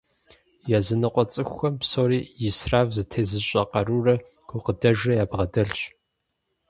Языныкъуэ 0.77 1.23
цӏыхухэм 1.31 1.75
псори 1.79 2.19
исраф 2.47 2.87
зытезыщӏэ 2.95 3.63
къарурэ 3.71 4.15
гукъыдэжрэ 4.47 5.13
ябгъэдэлъщ. 5.23 5.81